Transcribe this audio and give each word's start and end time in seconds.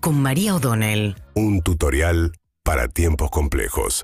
Con 0.00 0.20
María 0.20 0.54
O'Donnell. 0.54 1.16
Un 1.34 1.62
tutorial 1.62 2.32
para 2.62 2.88
tiempos 2.88 3.30
complejos. 3.30 4.02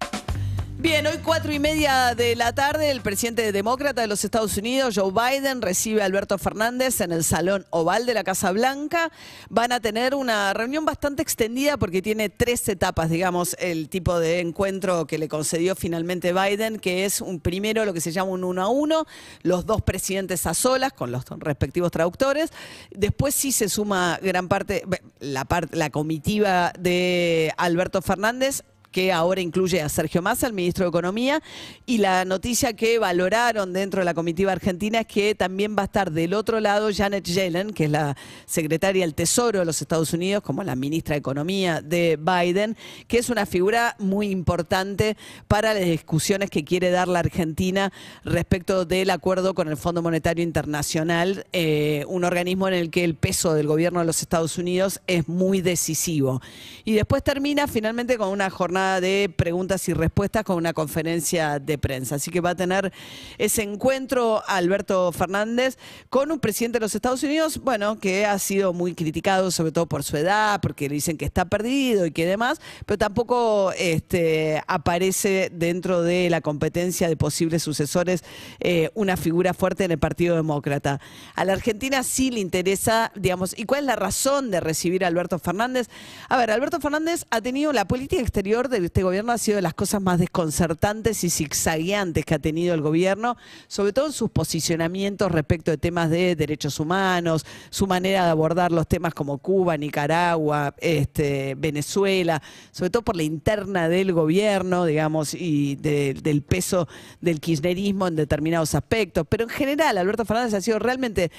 Bien, 0.78 1.06
hoy 1.06 1.18
cuatro 1.22 1.52
y 1.52 1.60
media 1.60 2.14
de 2.16 2.34
la 2.34 2.52
tarde, 2.52 2.90
el 2.90 3.02
presidente 3.02 3.52
demócrata 3.52 4.00
de 4.00 4.08
los 4.08 4.24
Estados 4.24 4.56
Unidos, 4.56 4.96
Joe 4.96 5.12
Biden, 5.12 5.62
recibe 5.62 6.02
a 6.02 6.06
Alberto 6.06 6.36
Fernández 6.38 7.00
en 7.00 7.12
el 7.12 7.22
Salón 7.22 7.66
Oval 7.70 8.04
de 8.04 8.14
la 8.14 8.24
Casa 8.24 8.50
Blanca. 8.50 9.12
Van 9.48 9.70
a 9.70 9.78
tener 9.78 10.16
una 10.16 10.52
reunión 10.54 10.84
bastante 10.84 11.22
extendida 11.22 11.76
porque 11.76 12.02
tiene 12.02 12.30
tres 12.30 12.68
etapas, 12.68 13.10
digamos, 13.10 13.54
el 13.60 13.88
tipo 13.88 14.18
de 14.18 14.40
encuentro 14.40 15.06
que 15.06 15.18
le 15.18 15.28
concedió 15.28 15.76
finalmente 15.76 16.32
Biden, 16.32 16.80
que 16.80 17.04
es 17.04 17.20
un 17.20 17.38
primero 17.38 17.84
lo 17.84 17.94
que 17.94 18.00
se 18.00 18.10
llama 18.10 18.32
un 18.32 18.42
uno 18.42 18.62
a 18.62 18.68
uno, 18.68 19.06
los 19.42 19.66
dos 19.66 19.82
presidentes 19.82 20.46
a 20.46 20.54
solas 20.54 20.92
con 20.92 21.12
los 21.12 21.24
respectivos 21.38 21.92
traductores. 21.92 22.50
Después 22.90 23.36
sí 23.36 23.52
se 23.52 23.68
suma 23.68 24.18
gran 24.20 24.48
parte, 24.48 24.84
la, 25.20 25.46
la 25.70 25.90
comitiva 25.90 26.72
de 26.76 27.52
Alberto 27.56 28.02
Fernández 28.02 28.64
que 28.92 29.10
ahora 29.10 29.40
incluye 29.40 29.80
a 29.80 29.88
Sergio 29.88 30.22
Massa, 30.22 30.46
el 30.46 30.52
ministro 30.52 30.84
de 30.84 30.90
Economía, 30.90 31.42
y 31.86 31.98
la 31.98 32.24
noticia 32.24 32.74
que 32.74 32.98
valoraron 32.98 33.72
dentro 33.72 34.00
de 34.00 34.04
la 34.04 34.14
comitiva 34.14 34.52
argentina 34.52 35.00
es 35.00 35.06
que 35.06 35.34
también 35.34 35.74
va 35.76 35.82
a 35.82 35.84
estar 35.86 36.12
del 36.12 36.34
otro 36.34 36.60
lado 36.60 36.90
Janet 36.94 37.24
Yellen, 37.24 37.72
que 37.72 37.84
es 37.84 37.90
la 37.90 38.16
secretaria 38.46 39.04
del 39.04 39.14
Tesoro 39.14 39.60
de 39.60 39.64
los 39.64 39.80
Estados 39.80 40.12
Unidos, 40.12 40.42
como 40.42 40.62
la 40.62 40.76
ministra 40.76 41.14
de 41.14 41.20
Economía 41.20 41.80
de 41.80 42.18
Biden, 42.20 42.76
que 43.08 43.18
es 43.18 43.30
una 43.30 43.46
figura 43.46 43.96
muy 43.98 44.28
importante 44.28 45.16
para 45.48 45.72
las 45.72 45.84
discusiones 45.84 46.50
que 46.50 46.64
quiere 46.64 46.90
dar 46.90 47.08
la 47.08 47.20
Argentina 47.20 47.92
respecto 48.24 48.84
del 48.84 49.10
acuerdo 49.10 49.54
con 49.54 49.68
el 49.68 49.76
Fondo 49.78 50.02
Monetario 50.02 50.44
Internacional, 50.44 51.46
eh, 51.52 52.04
un 52.08 52.24
organismo 52.24 52.68
en 52.68 52.74
el 52.74 52.90
que 52.90 53.04
el 53.04 53.14
peso 53.14 53.54
del 53.54 53.66
gobierno 53.66 54.00
de 54.00 54.06
los 54.06 54.20
Estados 54.20 54.58
Unidos 54.58 55.00
es 55.06 55.28
muy 55.28 55.62
decisivo. 55.62 56.42
Y 56.84 56.92
después 56.92 57.22
termina 57.22 57.66
finalmente 57.66 58.18
con 58.18 58.28
una 58.28 58.50
jornada 58.50 58.81
de 59.00 59.32
preguntas 59.34 59.88
y 59.88 59.94
respuestas 59.94 60.44
con 60.44 60.56
una 60.56 60.72
conferencia 60.72 61.58
de 61.58 61.78
prensa. 61.78 62.16
Así 62.16 62.30
que 62.30 62.40
va 62.40 62.50
a 62.50 62.54
tener 62.54 62.92
ese 63.38 63.62
encuentro 63.62 64.42
Alberto 64.46 65.12
Fernández 65.12 65.78
con 66.10 66.30
un 66.30 66.40
presidente 66.40 66.78
de 66.78 66.84
los 66.84 66.94
Estados 66.94 67.22
Unidos, 67.22 67.60
bueno, 67.62 67.98
que 67.98 68.26
ha 68.26 68.38
sido 68.38 68.72
muy 68.72 68.94
criticado, 68.94 69.50
sobre 69.50 69.72
todo 69.72 69.86
por 69.86 70.02
su 70.02 70.16
edad, 70.16 70.60
porque 70.60 70.88
le 70.88 70.96
dicen 70.96 71.16
que 71.16 71.24
está 71.24 71.44
perdido 71.44 72.06
y 72.06 72.10
que 72.10 72.26
demás, 72.26 72.60
pero 72.86 72.98
tampoco 72.98 73.72
este, 73.78 74.62
aparece 74.66 75.50
dentro 75.52 76.02
de 76.02 76.30
la 76.30 76.40
competencia 76.40 77.08
de 77.08 77.16
posibles 77.16 77.62
sucesores 77.62 78.24
eh, 78.60 78.90
una 78.94 79.16
figura 79.16 79.54
fuerte 79.54 79.84
en 79.84 79.92
el 79.92 79.98
Partido 79.98 80.36
Demócrata. 80.36 81.00
A 81.34 81.44
la 81.44 81.52
Argentina 81.52 82.02
sí 82.02 82.30
le 82.30 82.40
interesa, 82.40 83.12
digamos, 83.14 83.54
¿y 83.56 83.64
cuál 83.64 83.80
es 83.80 83.86
la 83.86 83.96
razón 83.96 84.50
de 84.50 84.60
recibir 84.60 85.04
a 85.04 85.08
Alberto 85.08 85.38
Fernández? 85.38 85.88
A 86.28 86.36
ver, 86.36 86.50
Alberto 86.50 86.80
Fernández 86.80 87.24
ha 87.30 87.40
tenido 87.40 87.72
la 87.72 87.86
política 87.86 88.22
exterior 88.22 88.68
de 88.80 88.86
este 88.86 89.02
gobierno 89.02 89.32
ha 89.32 89.38
sido 89.38 89.56
de 89.56 89.62
las 89.62 89.74
cosas 89.74 90.00
más 90.02 90.18
desconcertantes 90.18 91.24
y 91.24 91.30
zigzagueantes 91.30 92.24
que 92.24 92.34
ha 92.34 92.38
tenido 92.38 92.74
el 92.74 92.80
gobierno, 92.80 93.36
sobre 93.68 93.92
todo 93.92 94.06
en 94.06 94.12
sus 94.12 94.30
posicionamientos 94.30 95.30
respecto 95.30 95.70
de 95.70 95.78
temas 95.78 96.10
de 96.10 96.36
derechos 96.36 96.80
humanos, 96.80 97.44
su 97.70 97.86
manera 97.86 98.24
de 98.24 98.30
abordar 98.30 98.72
los 98.72 98.86
temas 98.86 99.14
como 99.14 99.38
Cuba, 99.38 99.76
Nicaragua, 99.76 100.74
este, 100.78 101.54
Venezuela, 101.56 102.42
sobre 102.70 102.90
todo 102.90 103.02
por 103.02 103.16
la 103.16 103.22
interna 103.22 103.88
del 103.88 104.12
gobierno, 104.12 104.84
digamos, 104.84 105.34
y 105.34 105.76
del 105.76 106.42
peso 106.42 106.88
del 107.20 107.40
kirchnerismo 107.40 108.06
en 108.08 108.16
determinados 108.16 108.74
aspectos. 108.74 109.26
Pero 109.28 109.44
en 109.44 109.50
general, 109.50 109.98
Alberto 109.98 110.24
Fernández 110.24 110.54
ha 110.54 110.60
sido 110.60 110.78
realmente 110.78 111.30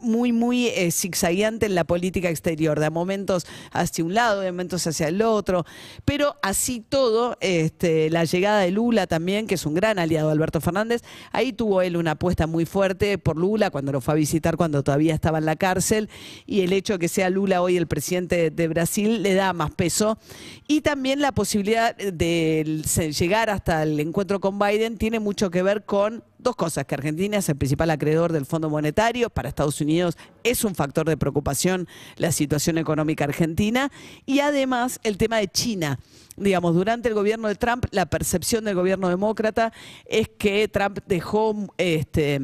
muy, 0.00 0.32
muy 0.32 0.68
eh, 0.68 0.90
zigzagueante 0.92 1.66
en 1.66 1.74
la 1.74 1.84
política 1.84 2.30
exterior, 2.30 2.78
de 2.78 2.90
momentos 2.90 3.46
hacia 3.72 4.04
un 4.04 4.14
lado, 4.14 4.40
de 4.40 4.52
momentos 4.52 4.86
hacia 4.86 5.08
el 5.08 5.22
otro, 5.22 5.64
pero 6.04 6.36
así 6.42 6.71
todo, 6.80 7.36
este, 7.40 8.10
la 8.10 8.24
llegada 8.24 8.60
de 8.60 8.70
Lula 8.70 9.06
también, 9.06 9.46
que 9.46 9.54
es 9.54 9.66
un 9.66 9.74
gran 9.74 9.98
aliado 9.98 10.28
de 10.28 10.32
Alberto 10.32 10.60
Fernández, 10.60 11.02
ahí 11.30 11.52
tuvo 11.52 11.82
él 11.82 11.96
una 11.96 12.12
apuesta 12.12 12.46
muy 12.46 12.66
fuerte 12.66 13.18
por 13.18 13.36
Lula 13.36 13.70
cuando 13.70 13.92
lo 13.92 14.00
fue 14.00 14.14
a 14.14 14.16
visitar 14.16 14.56
cuando 14.56 14.82
todavía 14.82 15.14
estaba 15.14 15.38
en 15.38 15.46
la 15.46 15.56
cárcel, 15.56 16.08
y 16.46 16.60
el 16.60 16.72
hecho 16.72 16.94
de 16.94 16.98
que 16.98 17.08
sea 17.08 17.30
Lula 17.30 17.62
hoy 17.62 17.76
el 17.76 17.86
presidente 17.86 18.50
de 18.50 18.68
Brasil 18.68 19.22
le 19.22 19.34
da 19.34 19.52
más 19.52 19.70
peso, 19.72 20.18
y 20.66 20.80
también 20.80 21.20
la 21.20 21.32
posibilidad 21.32 21.96
de 21.96 22.82
llegar 23.16 23.50
hasta 23.50 23.82
el 23.82 23.98
encuentro 24.00 24.40
con 24.40 24.58
Biden 24.58 24.98
tiene 24.98 25.20
mucho 25.20 25.50
que 25.50 25.62
ver 25.62 25.84
con 25.84 26.24
dos 26.42 26.56
cosas, 26.56 26.84
que 26.84 26.94
Argentina 26.94 27.36
es 27.38 27.48
el 27.48 27.56
principal 27.56 27.90
acreedor 27.90 28.32
del 28.32 28.46
Fondo 28.46 28.68
Monetario, 28.68 29.30
para 29.30 29.48
Estados 29.48 29.80
Unidos 29.80 30.16
es 30.44 30.64
un 30.64 30.74
factor 30.74 31.08
de 31.08 31.16
preocupación 31.16 31.88
la 32.16 32.32
situación 32.32 32.78
económica 32.78 33.24
argentina, 33.24 33.90
y 34.26 34.40
además 34.40 35.00
el 35.02 35.16
tema 35.18 35.38
de 35.38 35.48
China. 35.48 35.98
Digamos, 36.36 36.74
durante 36.74 37.08
el 37.08 37.14
gobierno 37.14 37.48
de 37.48 37.54
Trump, 37.54 37.86
la 37.90 38.06
percepción 38.06 38.64
del 38.64 38.74
gobierno 38.74 39.08
demócrata 39.08 39.72
es 40.06 40.28
que 40.28 40.66
Trump 40.68 40.98
dejó 41.06 41.54
este 41.76 42.40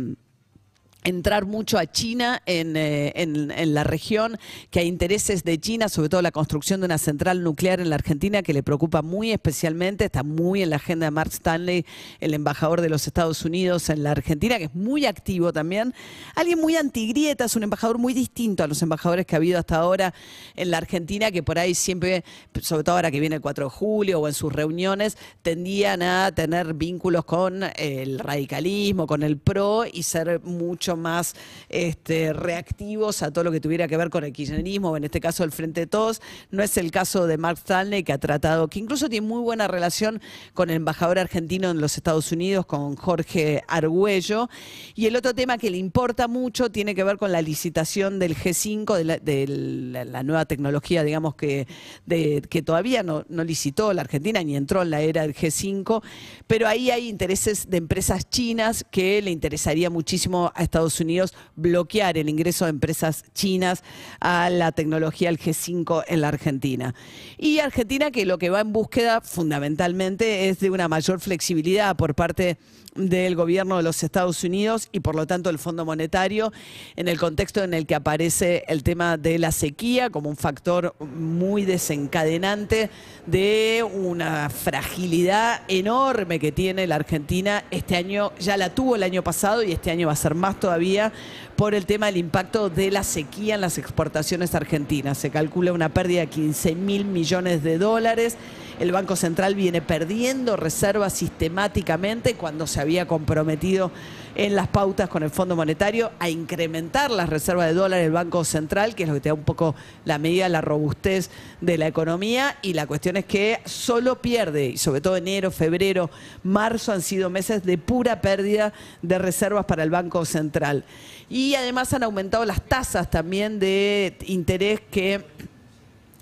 entrar 1.04 1.46
mucho 1.46 1.78
a 1.78 1.86
China 1.86 2.42
eh, 2.46 3.12
en, 3.14 3.74
la 3.74 3.84
región, 3.84 4.36
que 4.70 4.80
hay 4.80 4.86
intereses 4.86 5.44
de 5.44 5.58
China, 5.58 5.88
sobre 5.88 6.08
todo 6.08 6.22
la 6.22 6.32
construcción 6.32 6.80
de 6.80 6.86
una 6.86 6.98
central 6.98 7.42
nuclear 7.42 7.80
en 7.80 7.88
la 7.88 7.94
Argentina, 7.94 8.42
que 8.42 8.52
le 8.52 8.62
preocupa 8.62 9.02
muy 9.02 9.30
especialmente, 9.30 10.04
está 10.04 10.22
muy 10.22 10.62
en 10.62 10.70
la 10.70 10.76
agenda 10.76 11.06
de 11.06 11.10
Mark 11.10 11.30
Stanley, 11.32 11.86
el 12.20 12.34
embajador 12.34 12.80
de 12.80 12.88
los 12.88 13.06
Estados 13.06 13.44
Unidos 13.44 13.88
en 13.90 14.02
la 14.02 14.10
Argentina, 14.10 14.58
que 14.58 14.64
es 14.64 14.74
muy 14.74 15.06
activo 15.06 15.52
también. 15.52 15.94
Alguien 16.34 16.60
muy 16.60 16.76
antigrieta, 16.76 17.44
es 17.44 17.56
un 17.56 17.62
embajador 17.62 17.98
muy 17.98 18.12
distinto 18.12 18.64
a 18.64 18.66
los 18.66 18.82
embajadores 18.82 19.24
que 19.24 19.36
ha 19.36 19.38
habido 19.38 19.58
hasta 19.58 19.76
ahora 19.76 20.12
en 20.56 20.70
la 20.70 20.78
Argentina, 20.78 21.30
que 21.30 21.42
por 21.42 21.58
ahí 21.58 21.74
siempre, 21.74 22.24
sobre 22.60 22.84
todo 22.84 22.96
ahora 22.96 23.10
que 23.10 23.20
viene 23.20 23.36
el 23.36 23.42
4 23.42 23.66
de 23.66 23.70
julio 23.70 24.20
o 24.20 24.28
en 24.28 24.34
sus 24.34 24.52
reuniones, 24.52 25.16
tendían 25.42 26.02
a 26.02 26.32
tener 26.32 26.74
vínculos 26.74 27.24
con 27.24 27.62
el 27.76 28.18
radicalismo, 28.18 29.06
con 29.06 29.22
el 29.22 29.38
PRO 29.38 29.84
y 29.90 30.02
ser 30.02 30.40
mucho 30.40 30.87
más 30.96 31.34
este, 31.68 32.32
reactivos 32.32 33.22
a 33.22 33.30
todo 33.30 33.44
lo 33.44 33.52
que 33.52 33.60
tuviera 33.60 33.88
que 33.88 33.96
ver 33.96 34.10
con 34.10 34.24
el 34.24 34.32
kirchnerismo, 34.32 34.96
en 34.96 35.04
este 35.04 35.20
caso 35.20 35.44
el 35.44 35.52
Frente 35.52 35.82
de 35.82 35.86
Todos. 35.86 36.20
No 36.50 36.62
es 36.62 36.76
el 36.76 36.90
caso 36.90 37.26
de 37.26 37.38
Mark 37.38 37.58
Stanley, 37.58 38.02
que 38.02 38.12
ha 38.12 38.18
tratado, 38.18 38.68
que 38.68 38.78
incluso 38.78 39.08
tiene 39.08 39.26
muy 39.26 39.40
buena 39.42 39.68
relación 39.68 40.20
con 40.54 40.70
el 40.70 40.76
embajador 40.76 41.18
argentino 41.18 41.70
en 41.70 41.80
los 41.80 41.96
Estados 41.96 42.32
Unidos, 42.32 42.66
con 42.66 42.96
Jorge 42.96 43.62
Argüello. 43.68 44.48
Y 44.94 45.06
el 45.06 45.16
otro 45.16 45.34
tema 45.34 45.58
que 45.58 45.70
le 45.70 45.78
importa 45.78 46.28
mucho 46.28 46.70
tiene 46.70 46.94
que 46.94 47.04
ver 47.04 47.18
con 47.18 47.32
la 47.32 47.42
licitación 47.42 48.18
del 48.18 48.36
G5, 48.36 49.20
de 49.20 50.04
la, 50.04 50.22
nueva 50.22 50.44
tecnología, 50.44 51.02
digamos, 51.04 51.34
que, 51.34 51.66
que 52.06 52.62
todavía 52.62 53.02
no, 53.02 53.24
licitó 53.28 53.92
la 53.92 54.02
Argentina 54.02 54.42
ni 54.42 54.56
entró 54.56 54.82
en 54.82 54.90
la 54.90 55.00
era 55.00 55.22
del 55.22 55.34
G5, 55.34 56.02
pero 56.46 56.68
ahí 56.68 56.90
hay 56.90 57.08
intereses 57.08 57.68
de 57.70 57.78
empresas 57.78 58.28
chinas 58.28 58.84
que 58.90 59.22
le 59.22 59.30
interesaría 59.30 59.90
muchísimo 59.90 60.52
a 60.54 60.62
Estados 60.62 60.77
Unidos 61.00 61.34
bloquear 61.56 62.16
el 62.18 62.28
ingreso 62.28 62.64
de 62.64 62.70
empresas 62.70 63.24
chinas 63.34 63.82
a 64.20 64.50
la 64.50 64.72
tecnología 64.72 65.28
del 65.28 65.38
G5 65.38 66.04
en 66.06 66.20
la 66.20 66.28
Argentina. 66.28 66.94
Y 67.36 67.58
Argentina 67.58 68.10
que 68.10 68.26
lo 68.26 68.38
que 68.38 68.50
va 68.50 68.60
en 68.60 68.72
búsqueda 68.72 69.20
fundamentalmente 69.20 70.48
es 70.48 70.60
de 70.60 70.70
una 70.70 70.88
mayor 70.88 71.20
flexibilidad 71.20 71.96
por 71.96 72.14
parte 72.14 72.58
del 72.98 73.36
gobierno 73.36 73.76
de 73.76 73.82
los 73.82 74.02
Estados 74.02 74.42
Unidos 74.44 74.88
y 74.92 75.00
por 75.00 75.14
lo 75.14 75.26
tanto 75.26 75.50
el 75.50 75.58
Fondo 75.58 75.84
Monetario 75.84 76.52
en 76.96 77.08
el 77.08 77.18
contexto 77.18 77.62
en 77.62 77.72
el 77.72 77.86
que 77.86 77.94
aparece 77.94 78.64
el 78.68 78.82
tema 78.82 79.16
de 79.16 79.38
la 79.38 79.52
sequía 79.52 80.10
como 80.10 80.28
un 80.28 80.36
factor 80.36 80.94
muy 81.00 81.64
desencadenante 81.64 82.90
de 83.26 83.86
una 83.94 84.50
fragilidad 84.50 85.62
enorme 85.68 86.38
que 86.38 86.52
tiene 86.52 86.86
la 86.86 86.96
Argentina. 86.96 87.64
Este 87.70 87.96
año 87.96 88.32
ya 88.38 88.56
la 88.56 88.74
tuvo 88.74 88.96
el 88.96 89.02
año 89.02 89.22
pasado 89.22 89.62
y 89.62 89.72
este 89.72 89.90
año 89.90 90.08
va 90.08 90.14
a 90.14 90.16
ser 90.16 90.34
más 90.34 90.58
todavía 90.58 91.12
por 91.56 91.74
el 91.74 91.86
tema 91.86 92.06
del 92.06 92.16
impacto 92.16 92.70
de 92.70 92.90
la 92.90 93.02
sequía 93.02 93.54
en 93.54 93.60
las 93.60 93.78
exportaciones 93.78 94.54
argentinas. 94.54 95.18
Se 95.18 95.30
calcula 95.30 95.72
una 95.72 95.88
pérdida 95.88 96.20
de 96.20 96.28
15 96.28 96.74
mil 96.74 97.04
millones 97.04 97.62
de 97.62 97.78
dólares. 97.78 98.36
El 98.78 98.92
Banco 98.92 99.16
Central 99.16 99.56
viene 99.56 99.82
perdiendo 99.82 100.56
reservas 100.56 101.12
sistemáticamente 101.12 102.34
cuando 102.34 102.68
se 102.68 102.80
había 102.80 103.08
comprometido 103.08 103.90
en 104.36 104.54
las 104.54 104.68
pautas 104.68 105.08
con 105.08 105.24
el 105.24 105.30
Fondo 105.30 105.56
Monetario 105.56 106.12
a 106.20 106.28
incrementar 106.28 107.10
las 107.10 107.28
reservas 107.28 107.66
de 107.66 107.74
dólares 107.74 108.04
del 108.04 108.12
Banco 108.12 108.44
Central, 108.44 108.94
que 108.94 109.02
es 109.02 109.08
lo 109.08 109.16
que 109.16 109.20
te 109.20 109.30
da 109.30 109.34
un 109.34 109.42
poco 109.42 109.74
la 110.04 110.18
medida 110.18 110.48
la 110.48 110.60
robustez 110.60 111.28
de 111.60 111.76
la 111.76 111.88
economía. 111.88 112.56
Y 112.62 112.74
la 112.74 112.86
cuestión 112.86 113.16
es 113.16 113.24
que 113.24 113.58
solo 113.64 114.22
pierde, 114.22 114.66
y 114.66 114.78
sobre 114.78 115.00
todo 115.00 115.16
enero, 115.16 115.50
febrero, 115.50 116.08
marzo 116.44 116.92
han 116.92 117.02
sido 117.02 117.30
meses 117.30 117.64
de 117.64 117.78
pura 117.78 118.20
pérdida 118.20 118.72
de 119.02 119.18
reservas 119.18 119.64
para 119.64 119.82
el 119.82 119.90
Banco 119.90 120.24
Central. 120.24 120.84
Y 121.28 121.56
además 121.56 121.92
han 121.94 122.04
aumentado 122.04 122.44
las 122.44 122.62
tasas 122.62 123.10
también 123.10 123.58
de 123.58 124.16
interés 124.26 124.80
que 124.88 125.24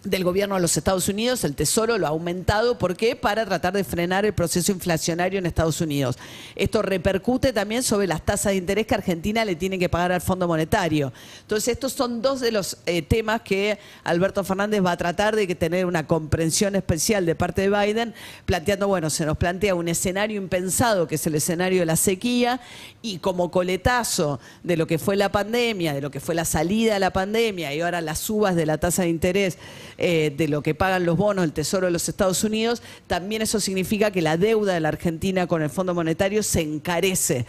del 0.06 0.24
gobierno 0.24 0.54
de 0.54 0.60
los 0.60 0.76
Estados 0.76 1.08
Unidos, 1.08 1.42
el 1.44 1.54
Tesoro 1.54 1.98
lo 1.98 2.06
ha 2.06 2.10
aumentado. 2.10 2.78
¿Por 2.78 2.96
qué? 2.96 3.16
Para 3.16 3.44
tratar 3.44 3.72
de 3.72 3.82
frenar 3.82 4.24
el 4.24 4.32
proceso 4.32 4.70
inflacionario 4.72 5.38
en 5.38 5.46
Estados 5.46 5.80
Unidos. 5.80 6.16
Esto 6.54 6.80
repercute 6.80 7.52
también 7.52 7.82
sobre 7.82 8.06
las 8.06 8.22
tasas 8.24 8.52
de 8.52 8.56
interés 8.56 8.86
que 8.86 8.94
Argentina 8.94 9.44
le 9.44 9.56
tiene 9.56 9.78
que 9.78 9.88
pagar 9.88 10.12
al 10.12 10.20
Fondo 10.20 10.46
Monetario. 10.46 11.12
Entonces, 11.40 11.74
estos 11.74 11.92
son 11.92 12.22
dos 12.22 12.40
de 12.40 12.52
los 12.52 12.78
eh, 12.86 13.02
temas 13.02 13.40
que 13.42 13.78
Alberto 14.04 14.44
Fernández 14.44 14.84
va 14.84 14.92
a 14.92 14.96
tratar 14.96 15.34
de 15.34 15.46
tener 15.54 15.86
una 15.86 16.06
comprensión 16.06 16.76
especial 16.76 17.26
de 17.26 17.34
parte 17.34 17.68
de 17.68 17.70
Biden, 17.70 18.14
planteando, 18.44 18.86
bueno, 18.86 19.10
se 19.10 19.26
nos 19.26 19.36
plantea 19.36 19.74
un 19.74 19.88
escenario 19.88 20.40
impensado, 20.40 21.08
que 21.08 21.16
es 21.16 21.26
el 21.26 21.34
escenario 21.34 21.80
de 21.80 21.86
la 21.86 21.96
sequía, 21.96 22.60
y 23.02 23.18
como 23.18 23.50
coletazo 23.50 24.38
de 24.62 24.76
lo 24.76 24.86
que 24.86 24.98
fue 24.98 25.16
la 25.16 25.32
pandemia, 25.32 25.94
de 25.94 26.00
lo 26.00 26.10
que 26.10 26.20
fue 26.20 26.34
la 26.34 26.44
salida 26.44 26.94
de 26.94 27.00
la 27.00 27.12
pandemia 27.12 27.74
y 27.74 27.80
ahora 27.80 28.00
las 28.00 28.18
subas 28.20 28.54
de 28.54 28.66
la 28.66 28.78
tasa 28.78 29.02
de 29.02 29.08
interés 29.08 29.58
eh, 29.98 30.32
de 30.36 30.48
lo 30.48 30.62
que 30.62 30.74
pagan 30.74 31.06
los 31.06 31.16
bonos 31.16 31.42
del 31.42 31.52
Tesoro 31.52 31.86
de 31.86 31.92
los 31.92 32.08
Estados 32.08 32.44
Unidos, 32.44 32.82
también 33.06 33.42
eso 33.42 33.60
significa 33.60 34.10
que 34.10 34.22
la 34.22 34.36
deuda 34.36 34.74
de 34.74 34.80
la 34.80 34.88
Argentina 34.88 35.46
con 35.46 35.62
el 35.62 35.70
Fondo 35.70 35.94
Monetario 35.94 36.42
se 36.42 36.60
encarece. 36.60 37.46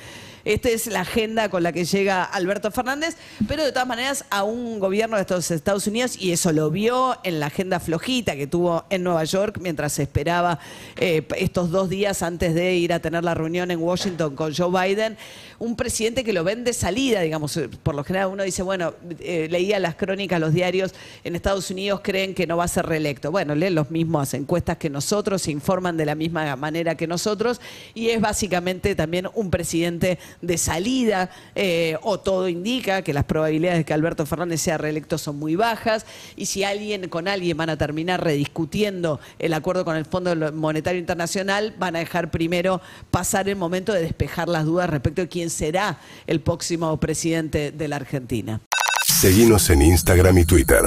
Esta 0.47 0.69
es 0.69 0.87
la 0.87 1.01
agenda 1.01 1.49
con 1.49 1.61
la 1.61 1.73
que 1.73 1.83
llega 1.83 2.23
Alberto 2.23 2.71
Fernández, 2.71 3.17
pero 3.49 3.65
de 3.65 3.73
todas 3.73 3.85
maneras 3.85 4.23
a 4.29 4.45
un 4.45 4.79
gobierno 4.79 5.17
de 5.17 5.23
Estados, 5.23 5.87
Unidos, 5.87 6.15
y 6.17 6.31
eso 6.31 6.53
lo 6.53 6.71
vio 6.71 7.17
en 7.25 7.41
la 7.41 7.47
agenda 7.47 7.81
flojita 7.81 8.37
que 8.37 8.47
tuvo 8.47 8.85
en 8.89 9.03
Nueva 9.03 9.25
York 9.25 9.59
mientras 9.61 9.99
esperaba 9.99 10.57
eh, 10.95 11.27
estos 11.35 11.69
dos 11.69 11.89
días 11.89 12.23
antes 12.23 12.55
de 12.55 12.75
ir 12.75 12.93
a 12.93 13.01
tener 13.01 13.25
la 13.25 13.33
reunión 13.33 13.71
en 13.71 13.79
Washington 13.79 14.37
con 14.37 14.55
Joe 14.55 14.69
Biden, 14.71 15.17
un 15.59 15.75
presidente 15.75 16.23
que 16.23 16.31
lo 16.31 16.45
ven 16.45 16.63
de 16.63 16.71
salida, 16.71 17.19
digamos, 17.19 17.59
por 17.83 17.95
lo 17.95 18.05
general 18.05 18.29
uno 18.29 18.43
dice, 18.43 18.61
bueno, 18.61 18.93
eh, 19.19 19.49
leía 19.51 19.79
las 19.79 19.95
crónicas, 19.95 20.39
los 20.39 20.53
diarios 20.53 20.93
en 21.25 21.35
Estados 21.35 21.69
Unidos 21.71 21.99
creen 22.01 22.33
que 22.33 22.47
no 22.47 22.55
va 22.55 22.63
a 22.63 22.67
ser 22.69 22.85
reelecto. 22.85 23.31
Bueno, 23.31 23.53
leen 23.53 23.75
los 23.75 23.91
mismos 23.91 24.33
encuestas 24.33 24.77
que 24.77 24.89
nosotros, 24.89 25.41
se 25.41 25.51
informan 25.51 25.97
de 25.97 26.05
la 26.05 26.15
misma 26.15 26.55
manera 26.55 26.95
que 26.95 27.05
nosotros, 27.05 27.59
y 27.93 28.11
es 28.11 28.21
básicamente 28.21 28.95
también 28.95 29.27
un 29.33 29.49
presidente 29.49 30.19
de 30.41 30.57
salida, 30.57 31.29
eh, 31.55 31.97
o 32.01 32.19
todo 32.19 32.47
indica 32.47 33.01
que 33.01 33.13
las 33.13 33.23
probabilidades 33.23 33.79
de 33.79 33.85
que 33.85 33.93
Alberto 33.93 34.25
Fernández 34.25 34.61
sea 34.61 34.77
reelecto 34.77 35.17
son 35.17 35.37
muy 35.37 35.55
bajas, 35.55 36.05
y 36.35 36.45
si 36.47 36.63
alguien 36.63 37.09
con 37.09 37.27
alguien 37.27 37.57
van 37.57 37.69
a 37.69 37.77
terminar 37.77 38.23
rediscutiendo 38.23 39.19
el 39.39 39.53
acuerdo 39.53 39.85
con 39.85 39.95
el 39.95 40.05
Fondo 40.05 40.35
Monetario 40.53 40.99
Internacional, 40.99 41.75
van 41.77 41.95
a 41.95 41.99
dejar 41.99 42.31
primero 42.31 42.81
pasar 43.11 43.49
el 43.49 43.55
momento 43.55 43.93
de 43.93 44.01
despejar 44.01 44.47
las 44.47 44.65
dudas 44.65 44.89
respecto 44.89 45.21
de 45.21 45.27
quién 45.27 45.49
será 45.49 45.99
el 46.27 46.41
próximo 46.41 46.97
presidente 46.99 47.71
de 47.71 47.87
la 47.87 47.97
Argentina. 47.97 48.61
Seguimos 49.05 49.69
en 49.69 49.81
Instagram 49.81 50.37
y 50.37 50.45
Twitter. 50.45 50.81